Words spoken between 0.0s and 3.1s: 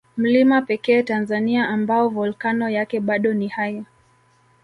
Mlima pekee Tanzania ambao Volkano yake